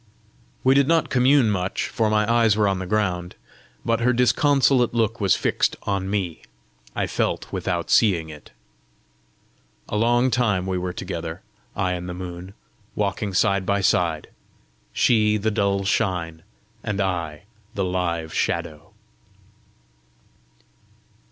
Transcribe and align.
We 0.63 0.73
did 0.73 0.87
not 0.87 1.11
commune 1.11 1.51
much, 1.51 1.87
for 1.87 2.09
my 2.09 2.27
eyes 2.27 2.57
were 2.57 2.67
on 2.67 2.79
the 2.79 2.87
ground; 2.87 3.35
but 3.85 3.99
her 3.99 4.13
disconsolate 4.13 4.95
look 4.95 5.21
was 5.21 5.35
fixed 5.35 5.75
on 5.83 6.09
me: 6.09 6.41
I 6.95 7.05
felt 7.05 7.51
without 7.53 7.91
seeing 7.91 8.27
it. 8.29 8.49
A 9.87 9.95
long 9.97 10.31
time 10.31 10.65
we 10.65 10.79
were 10.79 10.91
together, 10.91 11.43
I 11.75 11.91
and 11.91 12.09
the 12.09 12.15
moon, 12.15 12.55
walking 12.95 13.35
side 13.35 13.63
by 13.63 13.81
side, 13.81 14.29
she 14.91 15.37
the 15.37 15.51
dull 15.51 15.83
shine, 15.85 16.41
and 16.83 16.99
I 16.99 17.43
the 17.75 17.85
live 17.85 18.33
shadow. 18.33 18.93